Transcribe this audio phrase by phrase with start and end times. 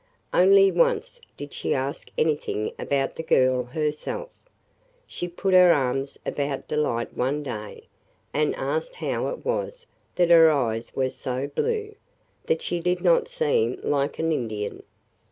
[0.33, 4.29] Only once did she ask anything about the girl herself.
[5.05, 7.85] She put her arms about Delight one day
[8.33, 9.85] and asked how it was
[10.15, 11.93] that her eyes were so blue–
[12.47, 14.81] that she did not seem like an Indian.